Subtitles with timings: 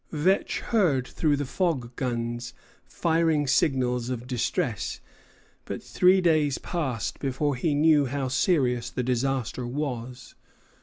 [0.11, 2.55] Vetch heard through the fog guns
[2.87, 4.99] firing signals of distress;
[5.65, 10.33] but three days passed before he knew how serious the disaster was.